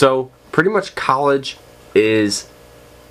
So 0.00 0.30
pretty 0.50 0.70
much 0.70 0.94
college 0.94 1.58
is 1.94 2.48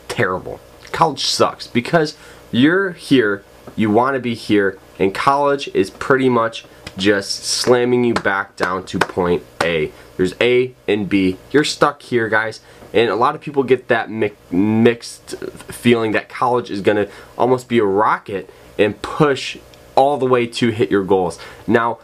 terrible. 0.07 0.59
College 0.91 1.23
sucks 1.23 1.67
because 1.67 2.17
you're 2.51 2.93
here, 2.93 3.43
you 3.75 3.91
want 3.91 4.15
to 4.15 4.19
be 4.19 4.33
here, 4.33 4.79
and 4.97 5.13
college 5.13 5.67
is 5.75 5.91
pretty 5.91 6.29
much 6.29 6.65
just 6.97 7.43
slamming 7.43 8.05
you 8.05 8.15
back 8.15 8.55
down 8.55 8.87
to 8.87 8.97
point 8.97 9.43
A. 9.61 9.91
There's 10.17 10.33
A 10.41 10.73
and 10.87 11.07
B. 11.07 11.37
You're 11.51 11.63
stuck 11.63 12.01
here, 12.01 12.27
guys. 12.27 12.59
And 12.91 13.11
a 13.11 13.15
lot 13.15 13.35
of 13.35 13.41
people 13.41 13.61
get 13.61 13.87
that 13.89 14.09
mi 14.09 14.31
mixed 14.49 15.35
feeling 15.71 16.13
that 16.13 16.27
college 16.27 16.71
is 16.71 16.81
going 16.81 16.97
to 16.97 17.11
almost 17.37 17.69
be 17.69 17.77
a 17.77 17.85
rocket 17.85 18.49
and 18.79 18.99
push 19.03 19.59
all 19.93 20.17
the 20.17 20.25
way 20.25 20.47
to 20.47 20.69
hit 20.71 20.89
your 20.89 21.03
goals. 21.03 21.37
Now, 21.67 21.99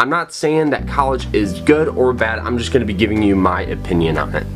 I'm 0.00 0.08
not 0.08 0.32
saying 0.32 0.70
that 0.70 0.88
college 0.88 1.26
is 1.34 1.60
good 1.60 1.86
or 1.86 2.14
bad. 2.14 2.38
I'm 2.38 2.56
just 2.56 2.72
to 2.80 2.86
be 2.86 2.94
giving 2.94 3.22
you 3.22 3.36
my 3.36 3.60
opinion 3.64 4.16
on 4.16 4.34
it. 4.34 4.46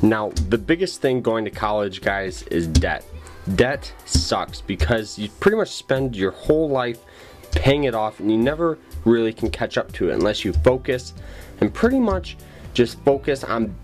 Now, 0.00 0.30
the 0.48 0.56
biggest 0.56 1.02
thing 1.02 1.20
going 1.20 1.44
to 1.44 1.50
college, 1.50 2.00
guys, 2.00 2.44
is 2.44 2.66
debt. 2.66 3.04
Debt 3.54 3.92
sucks 4.06 4.62
because 4.62 5.18
you 5.18 5.28
pretty 5.40 5.58
much 5.58 5.72
spend 5.72 6.16
your 6.16 6.30
whole 6.30 6.70
life 6.70 7.00
paying 7.50 7.84
it 7.84 7.94
off 7.94 8.18
and 8.18 8.30
you 8.30 8.38
never 8.38 8.78
really 9.04 9.32
can 9.32 9.50
catch 9.50 9.76
up 9.78 9.92
to 9.92 10.10
it 10.10 10.14
unless 10.14 10.44
you 10.44 10.52
focus 10.52 11.14
and 11.60 11.72
pretty 11.72 11.98
much 11.98 12.36
just 12.72 12.98
focus 13.04 13.44
on 13.44 13.74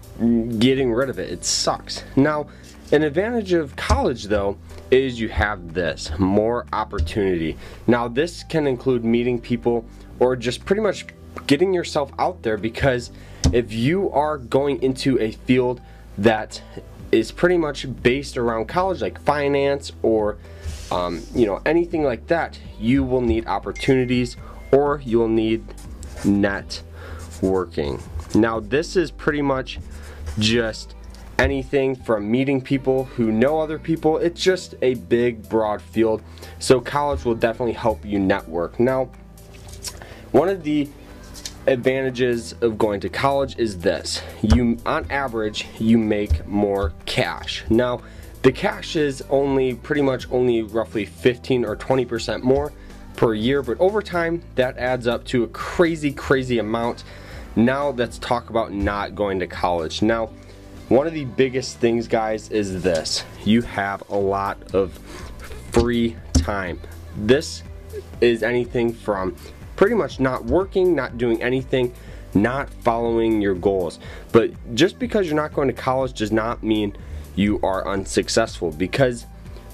getting 0.58 0.92
rid 0.92 1.08
of 1.08 1.18
it. 1.18 1.30
It 1.30 1.44
sucks. 1.44 2.04
Now, 2.16 2.48
an 2.92 3.02
advantage 3.02 3.52
of 3.52 3.76
college 3.76 4.24
though 4.24 4.58
is 4.90 5.20
you 5.20 5.28
have 5.28 5.72
this 5.72 6.10
more 6.18 6.66
opportunity. 6.72 7.56
Now, 7.86 8.08
this 8.08 8.42
can 8.42 8.66
include 8.66 9.04
meeting 9.04 9.40
people 9.40 9.84
or 10.18 10.36
just 10.36 10.64
pretty 10.64 10.82
much 10.82 11.06
getting 11.46 11.72
yourself 11.72 12.12
out 12.18 12.42
there 12.42 12.56
because 12.56 13.10
if 13.52 13.72
you 13.72 14.10
are 14.10 14.38
going 14.38 14.82
into 14.82 15.18
a 15.20 15.32
field 15.32 15.80
that 16.18 16.60
is 17.12 17.32
pretty 17.32 17.56
much 17.56 17.86
based 18.02 18.36
around 18.36 18.66
college, 18.66 19.00
like 19.00 19.20
finance 19.22 19.92
or 20.02 20.36
um, 20.90 21.22
you 21.34 21.46
know 21.46 21.62
anything 21.64 22.04
like 22.04 22.26
that, 22.26 22.58
you 22.78 23.04
will 23.04 23.20
need 23.20 23.46
opportunities 23.46 24.36
or 24.72 25.00
you'll 25.04 25.28
need 25.28 25.66
networking. 26.22 28.00
Now, 28.34 28.60
this 28.60 28.96
is 28.96 29.10
pretty 29.10 29.42
much 29.42 29.78
just 30.38 30.94
anything 31.38 31.96
from 31.96 32.30
meeting 32.30 32.60
people 32.60 33.04
who 33.04 33.32
know 33.32 33.60
other 33.60 33.78
people. 33.78 34.18
It's 34.18 34.42
just 34.42 34.74
a 34.82 34.94
big, 34.94 35.48
broad 35.48 35.82
field. 35.82 36.22
So, 36.58 36.80
college 36.80 37.24
will 37.24 37.34
definitely 37.34 37.72
help 37.72 38.04
you 38.04 38.18
network. 38.18 38.78
Now, 38.78 39.10
one 40.32 40.48
of 40.48 40.62
the 40.62 40.88
advantages 41.66 42.54
of 42.60 42.78
going 42.78 43.00
to 43.00 43.08
college 43.08 43.58
is 43.58 43.78
this. 43.78 44.22
You, 44.42 44.78
on 44.86 45.10
average, 45.10 45.66
you 45.78 45.98
make 45.98 46.46
more 46.46 46.92
cash. 47.06 47.64
Now, 47.68 48.02
the 48.42 48.52
cash 48.52 48.96
is 48.96 49.22
only 49.28 49.74
pretty 49.74 50.02
much 50.02 50.30
only 50.30 50.62
roughly 50.62 51.04
15 51.04 51.64
or 51.64 51.76
20% 51.76 52.42
more 52.42 52.72
per 53.20 53.34
year, 53.34 53.62
but 53.62 53.78
over 53.78 54.00
time, 54.00 54.42
that 54.54 54.78
adds 54.78 55.06
up 55.06 55.22
to 55.26 55.44
a 55.44 55.48
crazy, 55.48 56.10
crazy 56.10 56.58
amount. 56.58 57.04
Now, 57.54 57.90
let's 57.90 58.18
talk 58.18 58.48
about 58.48 58.72
not 58.72 59.14
going 59.14 59.40
to 59.40 59.46
college. 59.46 60.00
Now, 60.00 60.30
one 60.88 61.06
of 61.06 61.12
the 61.12 61.26
biggest 61.26 61.76
things, 61.76 62.08
guys, 62.08 62.50
is 62.50 62.82
this. 62.82 63.22
You 63.44 63.60
have 63.60 64.02
a 64.08 64.16
lot 64.16 64.74
of 64.74 64.98
free 65.70 66.16
time. 66.32 66.80
This 67.14 67.62
is 68.22 68.42
anything 68.42 68.90
from 68.90 69.36
pretty 69.76 69.96
much 69.96 70.18
not 70.18 70.46
working, 70.46 70.94
not 70.94 71.18
doing 71.18 71.42
anything, 71.42 71.92
not 72.32 72.72
following 72.72 73.42
your 73.42 73.54
goals. 73.54 73.98
But 74.32 74.52
just 74.74 74.98
because 74.98 75.26
you're 75.26 75.36
not 75.36 75.52
going 75.52 75.68
to 75.68 75.74
college 75.74 76.14
does 76.14 76.32
not 76.32 76.62
mean 76.62 76.96
you 77.36 77.60
are 77.62 77.86
unsuccessful 77.86 78.70
because 78.70 79.26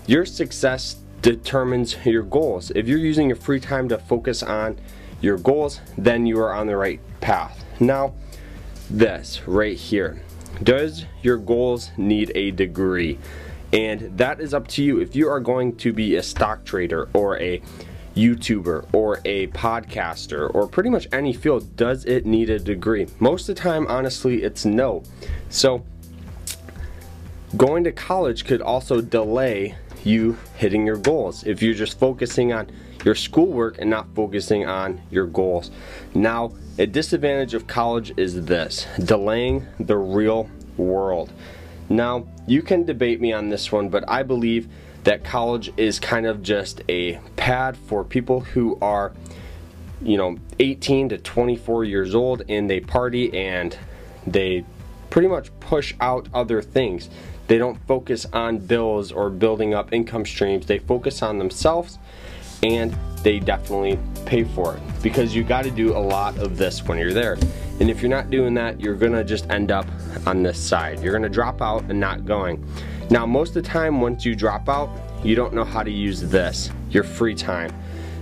your 0.09 0.27
success 0.27 0.97
determines 1.27 1.97
your 2.07 2.23
goals. 2.23 2.71
If 2.77 2.87
you're 2.87 3.01
using 3.01 3.27
your 3.27 3.37
free 3.37 3.59
time 3.59 3.89
to 3.89 3.99
focus 3.99 4.45
on 4.45 4.79
your 5.21 5.37
goals, 5.37 5.81
then 5.99 6.25
you 6.25 6.39
are 6.39 6.55
on 6.55 6.69
the 6.69 6.77
right 6.77 7.01
path. 7.21 7.65
Now, 7.81 8.15
this 8.89 9.43
right 9.45 9.77
here. 9.77 10.23
Does 10.63 11.05
your 11.23 11.37
goals 11.37 11.91
need 11.97 12.31
a 12.37 12.53
degree? 12.53 13.19
And 13.73 14.17
that 14.17 14.39
is 14.39 14.55
up 14.55 14.69
to 14.69 14.85
you. 14.85 15.01
If 15.01 15.17
you 15.17 15.29
are 15.29 15.41
going 15.41 15.75
to 15.79 15.93
be 15.93 16.15
a 16.15 16.23
stock 16.23 16.65
trader 16.65 17.09
or 17.13 17.37
a 17.41 17.61
YouTuber 18.15 18.87
or 18.93 19.21
a 19.25 19.49
podcaster 19.49 20.49
or 20.55 20.69
pretty 20.69 20.91
much 20.91 21.09
any 21.11 21.33
field, 21.33 21.75
does 21.75 22.05
it 22.05 22.25
need 22.25 22.51
a 22.51 22.61
degree? 22.61 23.09
Most 23.19 23.49
of 23.49 23.57
the 23.57 23.61
time, 23.63 23.89
honestly, 23.89 24.45
it's 24.45 24.65
no. 24.65 25.03
So, 25.49 25.85
going 27.57 27.83
to 27.83 27.91
college 27.91 28.45
could 28.45 28.63
also 28.63 29.01
delay 29.01 29.75
you 30.07 30.39
hitting 30.55 30.87
your 30.87 30.97
goals 30.97 31.45
if 31.45 31.61
you're 31.63 31.75
just 31.75 31.99
focusing 31.99 32.53
on 32.53 32.71
your 33.05 33.15
schoolwork 33.15 33.79
and 33.79 33.91
not 33.91 34.07
focusing 34.15 34.67
on 34.67 35.01
your 35.11 35.27
goals. 35.27 35.71
Now, 36.15 36.53
a 36.79 36.87
disadvantage 36.87 37.55
of 37.55 37.67
college 37.67 38.13
is 38.17 38.47
this 38.47 38.87
delaying 39.03 39.67
the 39.79 39.97
real 39.97 40.49
world. 40.77 41.33
Now, 41.89 42.27
you 42.47 42.63
can 42.63 42.85
debate 42.85 43.21
me 43.21 43.33
on 43.33 43.49
this 43.49 43.71
one, 43.71 43.89
but 43.89 44.05
I 44.09 44.23
believe 44.23 44.69
that 45.05 45.23
college 45.23 45.73
is 45.77 46.01
kind 46.01 46.27
of 46.27 46.43
just 46.43 46.83
a 46.89 47.21
pad 47.37 47.77
for 47.77 48.03
people 48.03 48.41
who 48.41 48.77
are, 48.83 49.13
you 50.03 50.17
know, 50.17 50.37
18 50.59 51.11
to 51.11 51.19
24 51.19 51.85
years 51.85 52.15
old 52.15 52.43
and 52.49 52.69
they 52.69 52.81
party 52.81 53.33
and 53.33 53.79
they 54.27 54.65
pretty 55.11 55.29
much 55.29 55.49
push 55.61 55.95
out 56.01 56.29
other 56.35 56.61
things. 56.61 57.09
They 57.47 57.59
don't 57.59 57.79
focus 57.87 58.27
on 58.33 58.59
bills 58.59 59.13
or 59.13 59.31
building 59.31 59.75
up 59.75 59.93
income 59.93 60.27
streams. 60.27 60.67
They 60.67 60.79
focus 60.79 61.23
on 61.23 61.39
themselves 61.39 61.99
and 62.63 62.97
they 63.23 63.39
definitely 63.39 63.99
pay 64.25 64.45
for 64.45 64.77
it 64.77 64.83
because 65.03 65.35
you 65.35 65.45
got 65.45 65.65
to 65.65 65.71
do 65.71 65.97
a 65.97 65.99
lot 65.99 66.37
of 66.39 66.57
this 66.57 66.83
when 66.85 66.99
you're 66.99 67.13
there. 67.13 67.37
And 67.79 67.91
if 67.91 68.01
you're 68.01 68.11
not 68.11 68.31
doing 68.31 68.55
that, 68.55 68.81
you're 68.81 68.95
gonna 68.95 69.23
just 69.23 69.51
end 69.51 69.71
up 69.71 69.87
on 70.27 70.43
this 70.43 70.59
side. 70.59 71.01
You're 71.01 71.13
gonna 71.13 71.29
drop 71.29 71.61
out 71.61 71.85
and 71.91 72.01
not 72.01 72.25
going. 72.25 72.65
Now, 73.11 73.27
most 73.27 73.51
of 73.51 73.63
the 73.63 73.69
time, 73.69 74.01
once 74.01 74.25
you 74.25 74.35
drop 74.35 74.69
out, 74.69 74.91
you 75.23 75.37
don't 75.37 75.53
know 75.53 75.65
how 75.65 75.83
to 75.83 75.91
use 75.91 76.21
this, 76.21 76.71
your 76.91 77.05
free 77.05 77.35
time. 77.35 77.73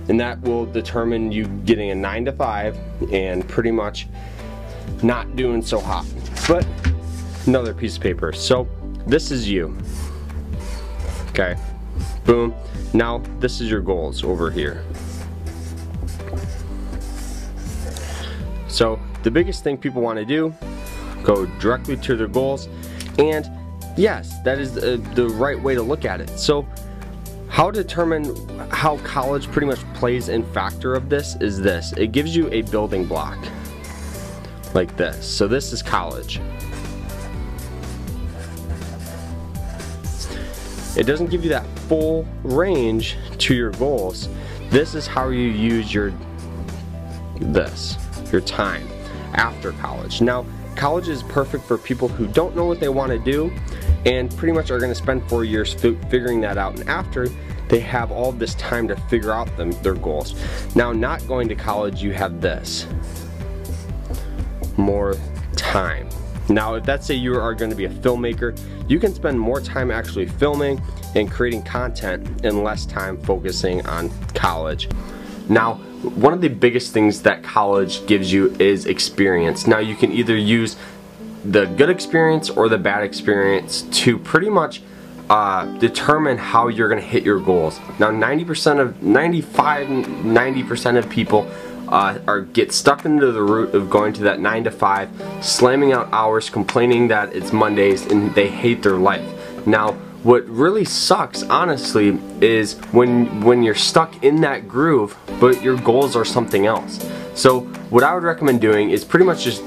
And 0.09 0.19
that 0.19 0.39
will 0.41 0.65
determine 0.65 1.31
you 1.31 1.45
getting 1.65 1.89
a 1.89 1.95
nine 1.95 2.25
to 2.25 2.31
five 2.31 2.77
and 3.11 3.47
pretty 3.47 3.71
much 3.71 4.07
not 5.01 5.35
doing 5.35 5.61
so 5.61 5.79
hot. 5.79 6.05
But 6.47 6.67
another 7.47 7.73
piece 7.73 7.95
of 7.95 8.03
paper. 8.03 8.33
So 8.33 8.67
this 9.07 9.31
is 9.31 9.49
you. 9.49 9.77
Okay. 11.29 11.55
Boom. 12.25 12.53
Now 12.93 13.19
this 13.39 13.61
is 13.61 13.69
your 13.69 13.81
goals 13.81 14.23
over 14.23 14.49
here. 14.49 14.83
So 18.67 18.99
the 19.23 19.31
biggest 19.31 19.63
thing 19.63 19.77
people 19.77 20.01
want 20.01 20.19
to 20.19 20.25
do, 20.25 20.53
go 21.23 21.45
directly 21.59 21.97
to 21.97 22.15
their 22.15 22.27
goals 22.27 22.67
and 23.17 23.49
Yes, 23.97 24.41
that 24.41 24.59
is 24.59 24.73
the, 24.73 24.97
the 25.13 25.29
right 25.29 25.61
way 25.61 25.73
to 25.73 25.81
look 25.81 26.03
at 26.03 26.19
it. 26.19 26.29
So 26.37 26.67
how 27.47 27.71
to 27.71 27.81
determine 27.81 28.35
how 28.69 28.97
college 28.97 29.47
pretty 29.47 29.67
much 29.67 29.79
plays 29.93 30.27
in 30.27 30.43
factor 30.51 30.95
of 30.95 31.09
this 31.09 31.35
is 31.39 31.61
this. 31.61 31.93
It 31.93 32.11
gives 32.11 32.35
you 32.35 32.49
a 32.51 32.61
building 32.63 33.05
block 33.05 33.37
like 34.73 34.95
this. 34.97 35.25
So 35.25 35.47
this 35.47 35.71
is 35.71 35.81
college. 35.81 36.41
It 40.95 41.03
doesn't 41.03 41.27
give 41.27 41.43
you 41.43 41.49
that 41.49 41.65
full 41.79 42.25
range 42.43 43.17
to 43.39 43.53
your 43.53 43.71
goals. 43.71 44.29
This 44.69 44.95
is 44.95 45.05
how 45.07 45.29
you 45.29 45.47
use 45.47 45.93
your 45.93 46.13
this, 47.39 47.97
your 48.31 48.41
time 48.41 48.87
after 49.33 49.73
college. 49.73 50.21
Now, 50.21 50.45
college 50.75 51.09
is 51.09 51.23
perfect 51.23 51.65
for 51.65 51.77
people 51.77 52.07
who 52.07 52.27
don't 52.27 52.55
know 52.55 52.65
what 52.65 52.79
they 52.79 52.89
want 52.89 53.11
to 53.11 53.19
do 53.19 53.51
and 54.05 54.35
pretty 54.37 54.53
much 54.53 54.71
are 54.71 54.79
going 54.79 54.91
to 54.91 54.95
spend 54.95 55.27
four 55.29 55.43
years 55.43 55.73
figuring 55.73 56.39
that 56.41 56.57
out. 56.57 56.79
And 56.79 56.87
after, 56.87 57.27
they 57.67 57.79
have 57.79 58.11
all 58.11 58.31
this 58.31 58.55
time 58.55 58.87
to 58.87 58.95
figure 59.07 59.31
out 59.31 59.55
them, 59.57 59.71
their 59.81 59.95
goals. 59.95 60.35
Now, 60.75 60.91
not 60.91 61.27
going 61.27 61.49
to 61.49 61.55
college, 61.55 62.01
you 62.01 62.13
have 62.13 62.39
this 62.39 62.87
more 64.77 65.15
time. 65.55 66.07
Now, 66.49 66.75
if 66.75 66.87
let's 66.87 67.05
say 67.05 67.15
you 67.15 67.35
are 67.39 67.53
going 67.53 67.71
to 67.71 67.77
be 67.77 67.85
a 67.85 67.89
filmmaker, 67.89 68.57
you 68.87 68.99
can 68.99 69.13
spend 69.13 69.39
more 69.39 69.59
time 69.59 69.91
actually 69.91 70.27
filming 70.27 70.81
and 71.15 71.29
creating 71.29 71.63
content 71.63 72.45
and 72.45 72.63
less 72.63 72.85
time 72.85 73.17
focusing 73.17 73.85
on 73.87 74.09
college. 74.33 74.89
Now, 75.49 75.75
one 76.15 76.33
of 76.33 76.41
the 76.41 76.49
biggest 76.49 76.93
things 76.93 77.21
that 77.23 77.43
college 77.43 78.05
gives 78.05 78.31
you 78.31 78.55
is 78.59 78.85
experience. 78.85 79.67
Now, 79.67 79.79
you 79.79 79.95
can 79.95 80.11
either 80.11 80.35
use 80.35 80.75
the 81.43 81.65
good 81.65 81.89
experience 81.89 82.49
or 82.49 82.69
the 82.69 82.77
bad 82.77 83.03
experience 83.03 83.83
to 84.03 84.17
pretty 84.17 84.49
much 84.49 84.81
uh, 85.29 85.65
determine 85.77 86.37
how 86.37 86.67
you're 86.67 86.89
going 86.89 87.01
to 87.01 87.07
hit 87.07 87.23
your 87.23 87.39
goals. 87.39 87.79
Now 87.99 88.11
90% 88.11 88.79
of 88.79 89.01
95 89.01 89.87
90% 89.87 90.97
of 90.97 91.09
people 91.09 91.49
uh, 91.87 92.19
are 92.27 92.41
get 92.41 92.71
stuck 92.71 93.05
into 93.05 93.31
the 93.31 93.41
route 93.41 93.73
of 93.73 93.89
going 93.89 94.13
to 94.13 94.23
that 94.23 94.39
9 94.39 94.65
to 94.65 94.71
5, 94.71 95.39
slamming 95.41 95.93
out 95.93 96.09
hours, 96.11 96.49
complaining 96.49 97.07
that 97.09 97.35
it's 97.35 97.51
Mondays 97.53 98.05
and 98.05 98.33
they 98.35 98.47
hate 98.47 98.83
their 98.83 98.97
life. 98.97 99.25
Now 99.67 99.93
what 100.23 100.43
really 100.47 100.85
sucks 100.85 101.43
honestly 101.43 102.17
is 102.41 102.79
when 102.91 103.41
when 103.41 103.61
you're 103.61 103.75
stuck 103.75 104.23
in 104.23 104.41
that 104.41 104.67
groove 104.67 105.15
but 105.39 105.61
your 105.61 105.77
goals 105.77 106.15
are 106.15 106.25
something 106.25 106.65
else. 106.65 106.97
So 107.35 107.61
what 107.91 108.03
I 108.03 108.13
would 108.15 108.23
recommend 108.23 108.59
doing 108.59 108.89
is 108.89 109.03
pretty 109.03 109.25
much 109.25 109.43
just 109.43 109.63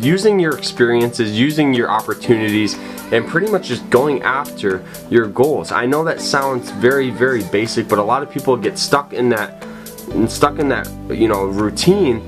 using 0.00 0.38
your 0.38 0.56
experiences, 0.56 1.38
using 1.38 1.74
your 1.74 1.90
opportunities, 1.90 2.74
and 3.10 3.26
pretty 3.26 3.50
much 3.50 3.68
just 3.68 3.88
going 3.90 4.22
after 4.22 4.84
your 5.10 5.26
goals. 5.26 5.72
I 5.72 5.86
know 5.86 6.04
that 6.04 6.20
sounds 6.20 6.70
very, 6.70 7.10
very 7.10 7.42
basic, 7.44 7.88
but 7.88 7.98
a 7.98 8.02
lot 8.02 8.22
of 8.22 8.30
people 8.30 8.56
get 8.56 8.78
stuck 8.78 9.12
in 9.12 9.28
that 9.30 9.66
stuck 10.28 10.58
in 10.58 10.68
that 10.68 10.88
you 11.10 11.28
know 11.28 11.44
routine 11.44 12.22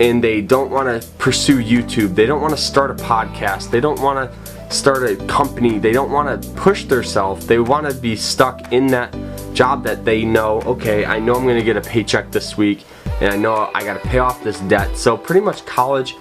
and 0.00 0.22
they 0.22 0.42
don't 0.42 0.70
want 0.70 1.02
to 1.02 1.08
pursue 1.18 1.62
YouTube. 1.62 2.14
They 2.14 2.26
don't 2.26 2.42
want 2.42 2.54
to 2.54 2.60
start 2.60 2.90
a 2.90 2.94
podcast. 2.94 3.70
They 3.70 3.80
don't 3.80 4.00
want 4.00 4.30
to 4.30 4.74
start 4.74 5.04
a 5.04 5.16
company. 5.26 5.78
They 5.78 5.92
don't 5.92 6.10
want 6.10 6.42
to 6.42 6.50
push 6.50 6.84
themselves. 6.84 7.46
They 7.46 7.58
want 7.58 7.88
to 7.88 7.94
be 7.94 8.16
stuck 8.16 8.72
in 8.72 8.88
that 8.88 9.16
job 9.54 9.84
that 9.84 10.04
they 10.04 10.24
know, 10.24 10.60
okay, 10.62 11.06
I 11.06 11.18
know 11.18 11.34
I'm 11.34 11.44
going 11.44 11.58
to 11.58 11.64
get 11.64 11.76
a 11.76 11.80
paycheck 11.80 12.30
this 12.30 12.58
week 12.58 12.84
and 13.20 13.32
I 13.32 13.36
know 13.36 13.70
I 13.74 13.84
got 13.84 14.02
to 14.02 14.08
pay 14.08 14.18
off 14.18 14.44
this 14.44 14.60
debt. 14.60 14.96
So 14.96 15.16
pretty 15.16 15.40
much 15.40 15.64
college 15.64 16.14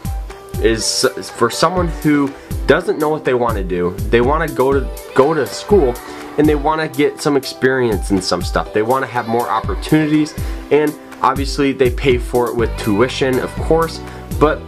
is 0.62 1.06
for 1.32 1.50
someone 1.50 1.90
who 1.90 2.34
doesn't 2.66 2.98
know 2.98 3.10
what 3.10 3.26
they 3.26 3.34
want 3.34 3.58
to 3.58 3.64
do. 3.64 3.94
They 4.10 4.22
want 4.22 4.48
to 4.50 4.56
go 4.56 4.72
to 4.72 4.90
go 5.14 5.34
to 5.34 5.46
school 5.46 5.94
and 6.38 6.48
they 6.48 6.56
want 6.56 6.82
to 6.82 6.98
get 6.98 7.20
some 7.20 7.36
experience 7.36 8.12
in 8.12 8.22
some 8.22 8.42
stuff. 8.42 8.74
They 8.74 8.82
want 8.82 9.04
to 9.04 9.12
have 9.12 9.28
more 9.28 9.50
opportunities 9.50 10.34
and 10.72 10.94
obviously 11.22 11.72
they 11.72 11.90
pay 11.90 12.18
for 12.18 12.50
it 12.50 12.56
with 12.56 12.76
tuition, 12.78 13.40
of 13.40 13.52
course, 13.56 14.02
but 14.40 14.62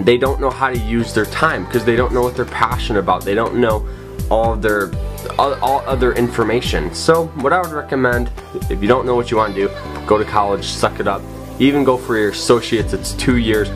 they 0.00 0.16
don't 0.16 0.40
know 0.40 0.50
how 0.50 0.70
to 0.70 0.78
use 0.78 1.14
their 1.14 1.26
time 1.26 1.64
because 1.64 1.84
they 1.84 1.96
don't 1.96 2.12
know 2.12 2.22
what 2.22 2.36
they're 2.36 2.44
passionate 2.44 2.98
about. 2.98 3.24
They 3.24 3.34
don't 3.34 3.56
know 3.56 3.86
all 4.30 4.56
their 4.56 4.90
all, 5.38 5.80
other 5.86 6.12
information. 6.14 6.94
So 6.94 7.26
what 7.26 7.52
I 7.52 7.60
would 7.60 7.72
recommend, 7.72 8.30
if 8.70 8.82
you 8.82 8.88
don't 8.88 9.06
know 9.06 9.14
what 9.14 9.30
you 9.30 9.36
want 9.36 9.54
to 9.54 9.68
do, 9.68 10.06
go 10.06 10.18
to 10.18 10.24
college, 10.24 10.64
suck 10.64 11.00
it 11.00 11.06
up. 11.06 11.22
Even 11.58 11.84
go 11.84 11.96
for 11.96 12.16
your 12.16 12.30
associates, 12.30 12.92
it's 12.92 13.12
two 13.12 13.36
years. 13.36 13.68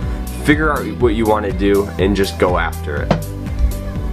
Figure 0.44 0.72
out 0.72 0.86
what 1.00 1.14
you 1.14 1.26
want 1.26 1.44
to 1.46 1.52
do 1.52 1.86
and 1.98 2.16
just 2.16 2.38
go 2.38 2.58
after 2.58 3.02
it. 3.02 3.35